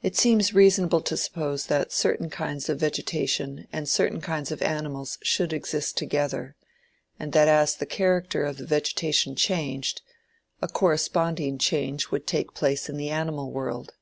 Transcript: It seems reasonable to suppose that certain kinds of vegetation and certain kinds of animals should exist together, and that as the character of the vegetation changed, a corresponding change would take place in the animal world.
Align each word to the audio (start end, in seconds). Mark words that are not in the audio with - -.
It 0.00 0.14
seems 0.14 0.54
reasonable 0.54 1.00
to 1.00 1.16
suppose 1.16 1.66
that 1.66 1.90
certain 1.90 2.30
kinds 2.30 2.68
of 2.68 2.78
vegetation 2.78 3.66
and 3.72 3.88
certain 3.88 4.20
kinds 4.20 4.52
of 4.52 4.62
animals 4.62 5.18
should 5.24 5.52
exist 5.52 5.96
together, 5.96 6.54
and 7.18 7.32
that 7.32 7.48
as 7.48 7.74
the 7.74 7.84
character 7.84 8.44
of 8.44 8.58
the 8.58 8.64
vegetation 8.66 9.34
changed, 9.34 10.02
a 10.62 10.68
corresponding 10.68 11.58
change 11.58 12.12
would 12.12 12.28
take 12.28 12.54
place 12.54 12.88
in 12.88 12.96
the 12.96 13.10
animal 13.10 13.50
world. 13.50 13.94